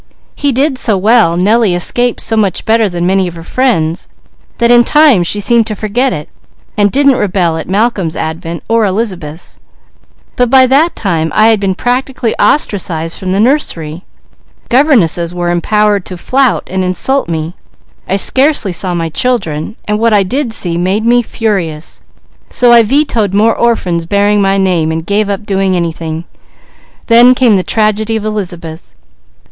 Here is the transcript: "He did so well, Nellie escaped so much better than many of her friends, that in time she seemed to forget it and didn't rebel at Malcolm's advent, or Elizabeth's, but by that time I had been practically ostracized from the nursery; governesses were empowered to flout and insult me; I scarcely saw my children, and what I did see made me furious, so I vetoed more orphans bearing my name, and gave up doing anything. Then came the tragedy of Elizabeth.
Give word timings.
"He 0.35 0.51
did 0.51 0.79
so 0.79 0.97
well, 0.97 1.37
Nellie 1.37 1.75
escaped 1.75 2.21
so 2.21 2.35
much 2.35 2.65
better 2.65 2.89
than 2.89 3.05
many 3.05 3.27
of 3.27 3.35
her 3.35 3.43
friends, 3.43 4.07
that 4.57 4.71
in 4.71 4.83
time 4.83 5.21
she 5.21 5.39
seemed 5.39 5.67
to 5.67 5.75
forget 5.75 6.11
it 6.11 6.27
and 6.75 6.91
didn't 6.91 7.17
rebel 7.17 7.55
at 7.55 7.69
Malcolm's 7.69 8.15
advent, 8.15 8.63
or 8.67 8.83
Elizabeth's, 8.83 9.59
but 10.35 10.49
by 10.49 10.65
that 10.65 10.95
time 10.95 11.31
I 11.35 11.49
had 11.49 11.59
been 11.59 11.75
practically 11.75 12.33
ostracized 12.39 13.15
from 13.19 13.31
the 13.31 13.39
nursery; 13.39 14.03
governesses 14.69 15.35
were 15.35 15.51
empowered 15.51 16.03
to 16.05 16.17
flout 16.17 16.63
and 16.65 16.83
insult 16.83 17.29
me; 17.29 17.53
I 18.07 18.15
scarcely 18.15 18.71
saw 18.71 18.95
my 18.95 19.09
children, 19.09 19.75
and 19.87 19.99
what 19.99 20.13
I 20.13 20.23
did 20.23 20.51
see 20.51 20.79
made 20.79 21.05
me 21.05 21.21
furious, 21.21 22.01
so 22.49 22.71
I 22.71 22.81
vetoed 22.81 23.35
more 23.35 23.55
orphans 23.55 24.07
bearing 24.07 24.41
my 24.41 24.57
name, 24.57 24.91
and 24.91 25.05
gave 25.05 25.29
up 25.29 25.45
doing 25.45 25.75
anything. 25.75 26.25
Then 27.05 27.35
came 27.35 27.55
the 27.55 27.61
tragedy 27.61 28.15
of 28.15 28.25
Elizabeth. 28.25 28.95